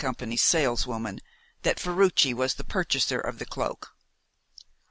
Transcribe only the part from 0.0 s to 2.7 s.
's saleswoman that Ferruci was the